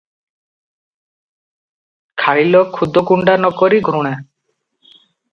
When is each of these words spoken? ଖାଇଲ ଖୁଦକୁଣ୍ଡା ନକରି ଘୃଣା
ଖାଇଲ 2.23 2.61
ଖୁଦକୁଣ୍ଡା 2.77 3.35
ନକରି 3.43 3.83
ଘୃଣା 3.91 4.15